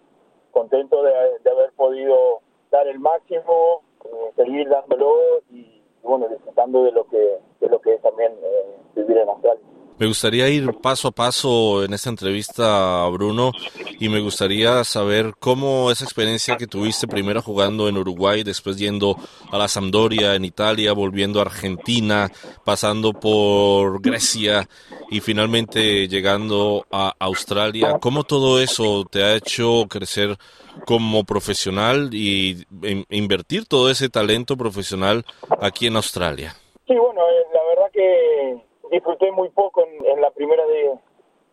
[0.56, 1.12] contento de,
[1.52, 2.39] haber podido
[2.72, 7.96] dar el máximo, eh, seguir dándolo y, bueno, disfrutando de lo que, de lo que
[7.96, 9.75] es también eh, vivir en Australia.
[9.98, 13.52] Me gustaría ir paso a paso en esta entrevista, Bruno,
[13.98, 19.16] y me gustaría saber cómo esa experiencia que tuviste primero jugando en Uruguay, después yendo
[19.52, 22.30] a la Sampdoria en Italia, volviendo a Argentina,
[22.66, 24.68] pasando por Grecia
[25.10, 30.38] y finalmente llegando a Australia, cómo todo eso te ha hecho crecer
[30.86, 32.66] como profesional y
[33.10, 35.24] invertir todo ese talento profesional
[35.62, 36.54] aquí en Australia.
[36.86, 40.63] Sí, bueno, eh, la verdad que disfruté muy poco en, la primera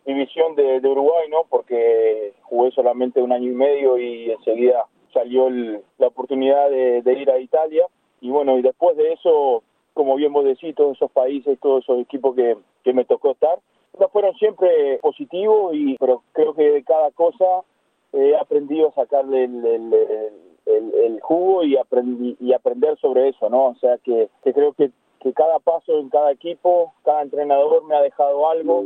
[0.05, 1.45] división de, Uruguay, ¿no?
[1.49, 7.39] Porque jugué solamente un año y medio y enseguida salió la oportunidad de, ir a
[7.39, 7.87] Italia.
[8.21, 11.99] Y bueno, y después de eso, como bien vos decís, todos esos países, todos esos
[11.99, 13.59] equipos que, me tocó estar,
[13.99, 17.63] no fueron siempre positivos, y, pero creo que de cada cosa
[18.11, 19.93] he aprendido a sacarle el, el,
[20.65, 21.77] el, jugo y,
[22.53, 23.67] aprender sobre eso, ¿no?
[23.67, 24.91] O sea que creo que,
[25.23, 28.83] que cada paso en cada equipo, cada entrenador me ha dejado algo.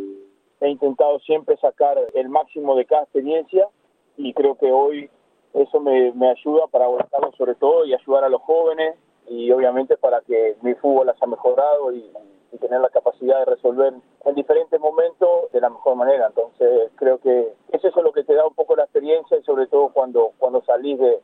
[0.62, 3.68] He intentado siempre sacar el máximo de cada experiencia
[4.16, 5.10] y creo que hoy
[5.54, 8.96] eso me, me ayuda para abordarlo sobre todo y ayudar a los jóvenes
[9.28, 12.10] y obviamente para que mi fútbol haya mejorado y,
[12.52, 13.94] y tener la capacidad de resolver
[14.26, 16.28] en diferentes momentos de la mejor manera.
[16.28, 19.68] Entonces creo que eso es lo que te da un poco la experiencia y sobre
[19.68, 21.20] todo cuando, cuando salís de,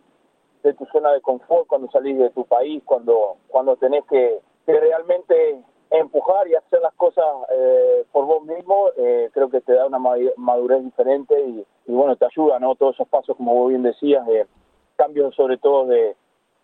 [0.63, 5.63] de tu zona de confort, cuando salís de tu país, cuando, cuando tenés que, realmente
[5.89, 9.99] empujar y hacer las cosas eh, por vos mismo, eh, creo que te da una
[10.37, 12.75] madurez diferente y, bueno, te ayuda, ¿no?
[12.75, 14.47] Todos esos pasos, como vos bien decías, de
[14.95, 16.15] cambios sobre todo de,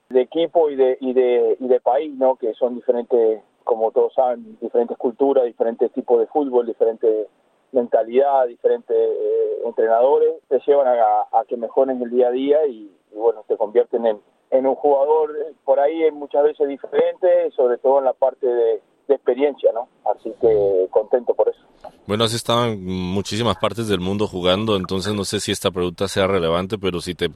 [0.09, 2.35] de equipo y de, y de, y de país, ¿no?
[2.37, 7.27] Que son diferentes como todos saben, diferentes culturas, diferentes tipos de fútbol, diferentes
[7.71, 13.43] mentalidad, diferentes eh, entrenadores, te llevan a, que mejoren el día a día y, bueno,
[13.47, 14.19] te convierten en,
[14.51, 18.81] en un jugador eh, por ahí muchas veces diferente, sobre todo en la parte de,
[19.09, 19.87] experiencia, ¿no?
[20.05, 21.59] Así que contento por eso.
[22.05, 26.07] Bueno, has estado en muchísimas partes del mundo jugando, entonces no sé si esta pregunta
[26.07, 27.29] sea relevante, pero si te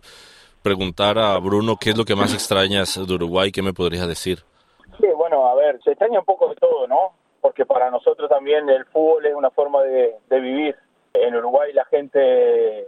[0.62, 4.44] preguntara a Bruno qué es lo que más extrañas de Uruguay, ¿qué me podrías decir?
[5.00, 7.14] Sí, bueno, a ver, se extraña un poco de todo, ¿no?
[7.42, 10.76] Porque para nosotros también el fútbol es una forma de, vivir.
[11.14, 12.88] En Uruguay la gente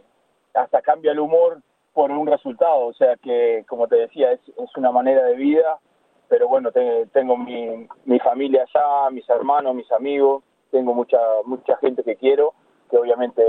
[0.53, 1.59] hasta cambia el humor
[1.95, 4.41] por un resultado, o sea que, como te decía, es,
[4.75, 5.79] una manera de vida,
[6.27, 6.69] pero bueno,
[7.13, 12.53] tengo mi, mi familia allá, mis hermanos, mis amigos, tengo mucha, mucha gente que quiero,
[12.89, 13.41] que obviamente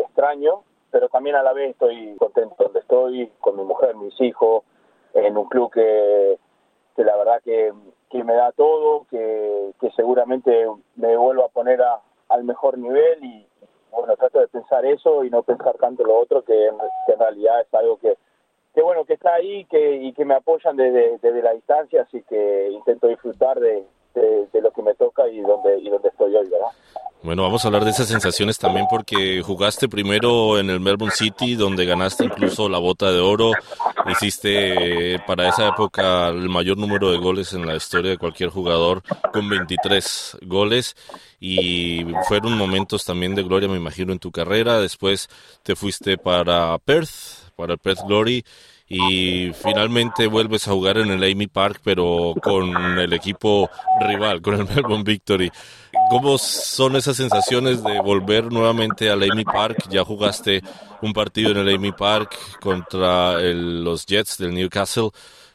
[0.00, 4.64] extraño, pero también a la vez estoy contento donde estoy, con mi mujer, mis hijos,
[5.14, 6.36] en un club que,
[6.96, 7.72] la verdad que,
[8.24, 13.46] me da todo, que, que seguramente me vuelvo a poner a, al mejor nivel y
[13.94, 17.72] bueno, trato de pensar eso y no pensar tanto lo otro, que, en realidad es
[17.74, 18.16] algo que,
[18.74, 22.22] que bueno, que está ahí que, y que me apoyan desde, desde la distancia, así
[22.22, 26.48] que intento disfrutar de, de, lo que me toca y donde, y donde estoy hoy,
[26.48, 26.68] ¿verdad?
[27.24, 31.54] Bueno, vamos a hablar de esas sensaciones también porque jugaste primero en el Melbourne City,
[31.54, 33.52] donde ganaste incluso la bota de oro.
[34.10, 39.02] Hiciste para esa época el mayor número de goles en la historia de cualquier jugador,
[39.32, 40.96] con 23 goles.
[41.40, 44.78] Y fueron momentos también de gloria, me imagino, en tu carrera.
[44.78, 45.30] Después
[45.62, 47.08] te fuiste para Perth,
[47.56, 48.44] para el Perth Glory
[48.96, 53.68] y finalmente vuelves a jugar en el Amy Park, pero con el equipo
[54.00, 55.50] rival, con el Melbourne Victory.
[56.10, 59.88] ¿Cómo son esas sensaciones de volver nuevamente al Amy Park?
[59.88, 60.62] Ya jugaste
[61.02, 65.10] un partido en el Amy Park contra los Jets del Newcastle.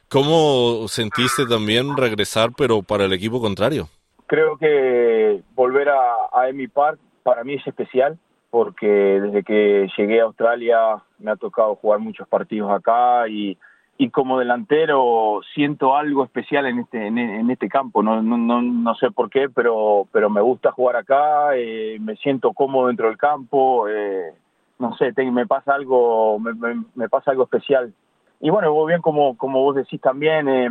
[0.09, 3.87] ¿Cómo sentiste también regresar, pero para el equipo contrario?
[4.27, 6.01] Creo que volver a,
[6.33, 11.35] a Amy Park para mí es especial porque desde que llegué a Australia me ha
[11.35, 13.57] tocado jugar muchos partidos acá y,
[13.97, 18.01] y como delantero siento algo especial en este en, este campo.
[18.01, 22.15] No, no, no, no, sé por qué pero pero me gusta jugar acá eh, me
[22.15, 24.33] siento cómodo dentro del campo eh,
[24.79, 26.53] no sé me pasa algo me,
[26.95, 27.93] me, pasa algo especial.
[28.39, 30.69] Y bueno vos bien como como vos decís también eh,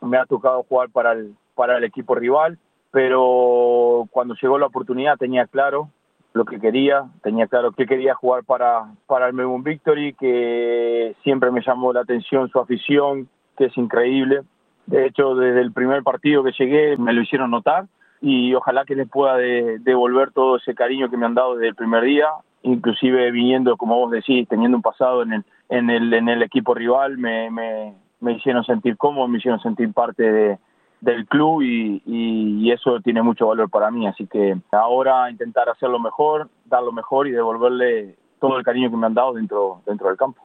[0.00, 2.58] me ha tocado jugar para el para el equipo rival
[2.90, 5.90] pero cuando llegó la oportunidad tenía claro
[6.32, 11.50] lo que quería, tenía claro que quería jugar para, para el Melbourne Victory, que siempre
[11.50, 14.42] me llamó la atención su afición, que es increíble.
[14.86, 17.86] De hecho, desde el primer partido que llegué me lo hicieron notar
[18.20, 21.74] y ojalá que les pueda devolver todo ese cariño que me han dado desde el
[21.74, 22.28] primer día,
[22.62, 26.74] inclusive viniendo, como vos decís, teniendo un pasado en el, en el, en el equipo
[26.74, 30.58] rival, me, me, me hicieron sentir cómodo, me hicieron sentir parte de,
[31.00, 34.06] del club y, y, eso tiene mucho valor para mí.
[34.06, 38.96] Así que ahora intentar hacerlo mejor, dar lo mejor y devolverle todo el cariño que
[38.96, 40.42] me han dado dentro, dentro del campo.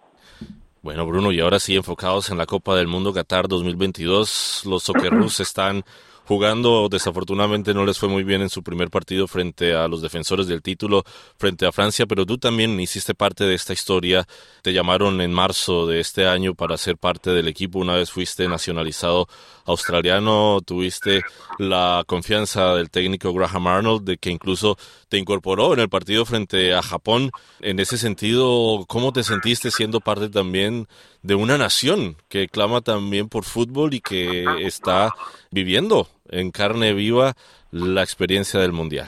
[0.82, 5.40] Bueno, Bruno, y ahora sí enfocados en la Copa del Mundo Qatar 2022, los Socceroos
[5.40, 5.84] están
[6.26, 6.90] jugando.
[6.90, 10.62] Desafortunadamente no les fue muy bien en su primer partido frente a los defensores del
[10.62, 11.04] título,
[11.38, 14.28] frente a Francia, pero tú también hiciste parte de esta historia.
[14.62, 17.80] Te llamaron en marzo de este año para ser parte del equipo.
[17.80, 19.28] Una vez fuiste nacionalizado
[19.66, 21.24] australiano, tuviste
[21.58, 24.78] la confianza del técnico Graham Arnold de que incluso
[25.10, 27.32] te incorporó en el partido frente a Japón.
[27.60, 30.88] En ese sentido, ¿cómo te sentiste siendo parte también
[31.22, 35.14] de una nación que clama también por fútbol y que está
[35.52, 37.34] viviendo en carne viva
[37.72, 39.08] la experiencia del Mundial?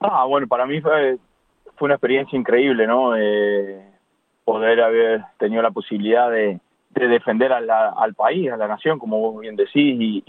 [0.00, 1.18] Ah, bueno, para mí fue,
[1.80, 3.16] una experiencia increíble, ¿no?
[3.16, 3.80] Eh,
[4.44, 6.60] poder haber tenido la posibilidad de,
[6.94, 10.24] defender al país, a la nación, como vos bien decís, y,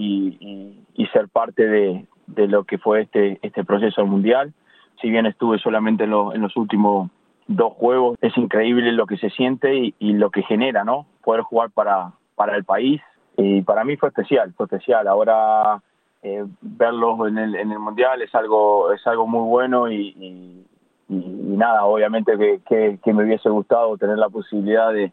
[0.96, 4.54] y, ser parte de, de, lo que fue este, este proceso mundial.
[5.02, 7.10] Si bien estuve solamente en, en los últimos
[7.48, 11.08] dos juegos, es increíble lo que se siente y, y, lo que genera, ¿no?
[11.24, 13.02] Poder jugar para, para el país.
[13.36, 15.08] Y para mí fue especial, fue especial.
[15.08, 15.82] Ahora
[16.22, 20.66] eh, verlos en el, en el mundial es algo es algo muy bueno y, y,
[21.10, 25.12] nada, obviamente que, que, me hubiese gustado tener la posibilidad de,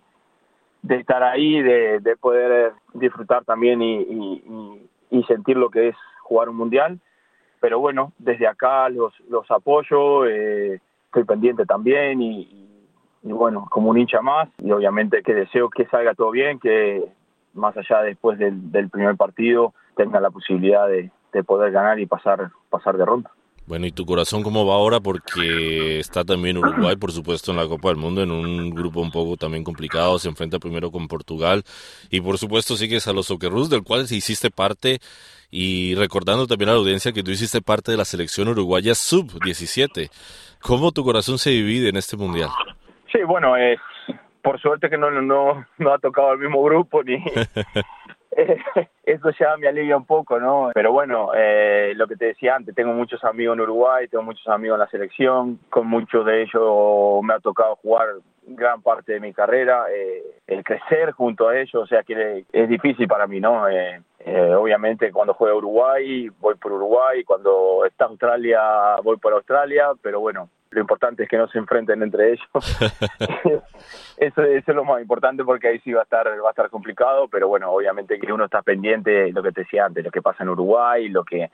[0.83, 4.43] de estar ahí, de, de poder disfrutar también y,
[5.11, 7.01] y, sentir lo que es jugar un mundial.
[7.61, 12.69] Pero bueno, desde acá los, los apoyo, eh, estoy pendiente también y,
[13.23, 17.03] y bueno, como un hincha más y obviamente que deseo que salga todo bien, que
[17.55, 22.07] más allá después del, del primer partido tenga la posibilidad de, de poder ganar y
[22.07, 23.31] pasar, pasar de ronda.
[23.67, 25.01] Bueno, ¿y tu corazón cómo va ahora?
[25.01, 29.11] Porque está también Uruguay, por supuesto, en la Copa del Mundo, en un grupo un
[29.11, 30.21] poco también complicado.
[30.21, 31.65] Se enfrenta primero con Portugal.
[32.09, 34.99] Y por supuesto sigues a los Socceroos, del cual hiciste parte.
[35.51, 40.11] Y recordando también a la audiencia que tú hiciste parte de la selección uruguaya sub-17.
[40.63, 42.51] ¿Cómo tu corazón se divide en este mundial?
[43.11, 43.81] Sí, bueno, es
[44.43, 47.17] por suerte que no, no, no ha tocado el mismo grupo ni,
[49.05, 50.71] eso ya me alivia un poco, ¿no?
[50.75, 54.47] Pero bueno, eh, lo que te decía antes, tengo muchos amigos en Uruguay, tengo muchos
[54.49, 58.09] amigos en la selección, con muchos de ellos me ha tocado jugar
[58.49, 62.69] gran parte de mi carrera, eh, el crecer junto a ellos, o sea que es
[62.69, 63.69] difícil para mí, ¿no?
[63.69, 64.01] Eh,
[64.57, 70.49] obviamente cuando juega Uruguay voy por Uruguay, cuando está Australia voy por Australia, pero bueno,
[70.71, 72.49] lo importante es que no se enfrenten entre ellos.
[74.17, 77.29] eso, es lo más importante porque ahí sí va a estar va a estar complicado,
[77.29, 80.23] pero bueno, obviamente que uno está pendiente de lo que te decía antes, lo que
[80.23, 81.51] pasa en Uruguay, lo que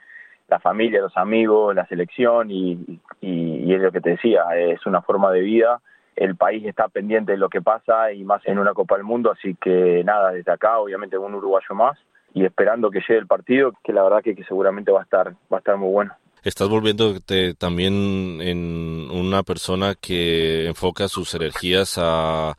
[0.49, 5.01] la familia, los amigos, la selección y, y, es lo que te decía, es una
[5.01, 5.81] forma de vida.
[6.15, 9.31] El país está pendiente de lo que pasa y más en una Copa del Mundo,
[9.31, 11.99] así que nada, desde acá, obviamente un uruguayo más
[12.35, 15.33] y esperando que llegue el partido, que la verdad que, que seguramente va a estar
[15.51, 21.99] va a estar muy bueno estás volviéndote también en una persona que enfoca sus energías
[21.99, 22.57] a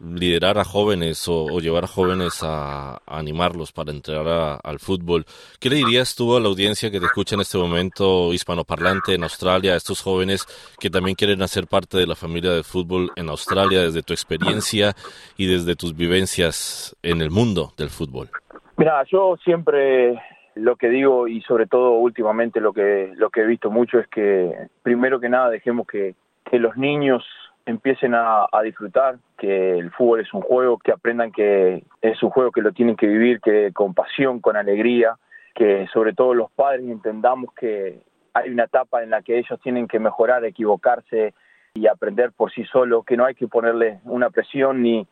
[0.00, 5.24] liderar a jóvenes o, llevar a jóvenes a, animarlos para entrar al fútbol.
[5.60, 9.22] ¿Qué le dirías tú a la audiencia que te escucha en este momento hispanoparlante en
[9.22, 10.46] Australia, a estos jóvenes
[10.78, 14.94] que también quieren hacer parte de la familia de fútbol en Australia desde tu experiencia
[15.36, 18.30] y desde tus vivencias en el mundo del fútbol?
[18.78, 20.18] Mira, yo siempre
[20.54, 24.08] lo que digo y sobre todo últimamente lo que lo que he visto mucho es
[24.08, 27.24] que primero que nada dejemos que, que los niños
[27.66, 32.30] empiecen a, a, disfrutar, que el fútbol es un juego, que aprendan que es un
[32.30, 35.16] juego que lo tienen que vivir, que con pasión, con alegría,
[35.54, 38.02] que sobre todo los padres entendamos que
[38.34, 41.34] hay una etapa en la que ellos tienen que mejorar, equivocarse
[41.74, 45.06] y aprender por sí solos, que no hay que ponerle una presión ni,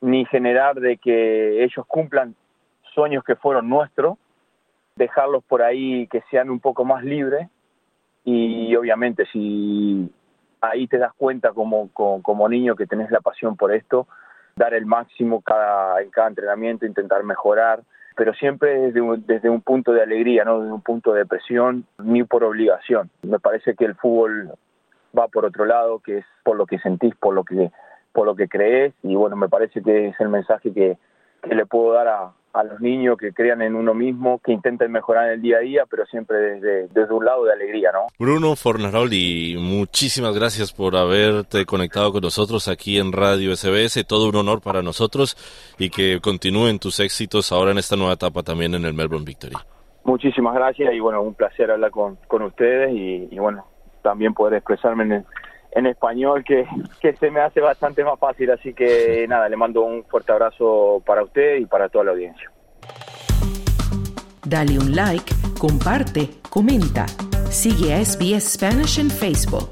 [0.00, 2.34] ni generar de que ellos cumplan
[2.94, 4.18] sueños que fueron nuestros,
[4.96, 7.48] dejarlos por ahí que sean un poco más libres.
[8.24, 10.10] Y obviamente si
[10.60, 14.08] ahí te das cuenta como, como, niño que tenés la pasión por esto,
[14.56, 17.82] dar el máximo cada, en cada entrenamiento, intentar mejorar,
[18.16, 21.84] pero siempre desde un, desde un punto de alegría, no desde un punto de presión
[22.02, 23.10] ni por obligación.
[23.22, 24.52] Me parece que el fútbol
[25.16, 27.70] va por otro lado, que es por lo que sentís, por lo que
[28.12, 28.94] por lo que crees.
[29.02, 30.96] Y bueno, me parece que es el mensaje que,
[31.42, 34.90] que le puedo dar a, a los niños que crean en uno mismo, que intenten
[34.90, 38.06] mejorar el día a día, pero siempre desde, desde un lado de alegría, ¿no?
[38.18, 44.36] Bruno Fornaroli, muchísimas gracias por haberte conectado con nosotros aquí en Radio SBS, todo un
[44.36, 45.36] honor para nosotros
[45.78, 49.56] y que continúen tus éxitos ahora en esta nueva etapa también en el Melbourne Victory.
[50.04, 53.66] Muchísimas gracias y bueno, un placer hablar con, con ustedes y, y bueno,
[54.02, 55.24] también poder expresarme en el
[55.76, 56.66] en español que,
[57.00, 58.50] que se me hace bastante más fácil.
[58.50, 62.50] Así que nada, le mando un fuerte abrazo para usted y para toda la audiencia.
[64.44, 67.06] Dale un like, comparte, comenta.
[67.50, 69.68] Sigue a SBS Spanish en Facebook.